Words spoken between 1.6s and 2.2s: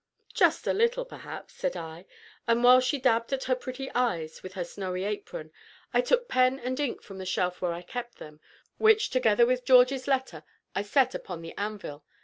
I,